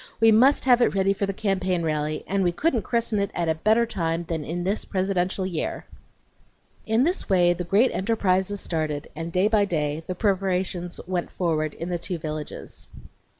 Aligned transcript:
We 0.19 0.31
must 0.31 0.65
have 0.65 0.81
it 0.81 0.95
ready 0.95 1.13
for 1.13 1.27
the 1.27 1.31
campaign 1.31 1.83
rally, 1.83 2.23
and 2.25 2.43
we 2.43 2.51
couldn't 2.51 2.81
christen 2.81 3.19
it 3.19 3.29
at 3.35 3.47
a 3.47 3.53
better 3.53 3.85
time 3.85 4.23
than 4.23 4.43
in 4.43 4.63
this 4.63 4.83
presidential 4.83 5.45
year." 5.45 5.85
II 6.87 6.93
In 6.95 7.03
this 7.03 7.29
way 7.29 7.53
the 7.53 7.63
great 7.65 7.91
enterprise 7.91 8.49
was 8.49 8.61
started, 8.61 9.09
and 9.15 9.31
day 9.31 9.47
by 9.47 9.63
day 9.65 10.03
the 10.07 10.15
preparations 10.15 10.99
went 11.05 11.29
forward 11.29 11.75
in 11.75 11.89
the 11.89 11.99
two 11.99 12.17
villages. 12.17 12.87